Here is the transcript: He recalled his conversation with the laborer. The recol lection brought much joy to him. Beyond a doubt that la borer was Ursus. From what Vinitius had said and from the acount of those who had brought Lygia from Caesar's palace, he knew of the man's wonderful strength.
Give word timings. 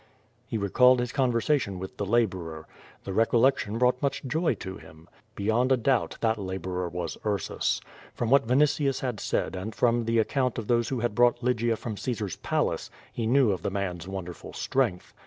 He 0.47 0.57
recalled 0.57 0.99
his 0.99 1.11
conversation 1.11 1.77
with 1.77 1.97
the 1.97 2.07
laborer. 2.07 2.65
The 3.03 3.11
recol 3.11 3.41
lection 3.41 3.77
brought 3.77 4.01
much 4.01 4.23
joy 4.25 4.55
to 4.55 4.77
him. 4.77 5.07
Beyond 5.35 5.71
a 5.71 5.77
doubt 5.77 6.17
that 6.21 6.39
la 6.39 6.57
borer 6.57 6.89
was 6.89 7.19
Ursus. 7.23 7.79
From 8.15 8.31
what 8.31 8.47
Vinitius 8.47 9.01
had 9.01 9.19
said 9.19 9.55
and 9.55 9.75
from 9.75 10.05
the 10.05 10.17
acount 10.17 10.57
of 10.57 10.65
those 10.65 10.89
who 10.89 11.01
had 11.01 11.13
brought 11.13 11.43
Lygia 11.43 11.75
from 11.75 11.97
Caesar's 11.97 12.37
palace, 12.37 12.89
he 13.13 13.27
knew 13.27 13.51
of 13.51 13.61
the 13.61 13.69
man's 13.69 14.07
wonderful 14.07 14.53
strength. 14.53 15.13